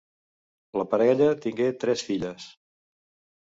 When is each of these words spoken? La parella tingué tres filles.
La 0.81 0.85
parella 0.93 1.27
tingué 1.43 1.67
tres 1.85 2.05
filles. 2.09 2.49